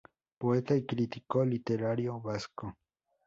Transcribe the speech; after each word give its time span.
Poeta 0.39 0.75
y 0.75 0.83
crítico 0.83 1.45
literario 1.45 2.19
vasco. 2.19 2.75